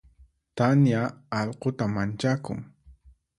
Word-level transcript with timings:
Tania 0.57 1.01
allquta 1.41 1.85
manchakun. 1.97 2.59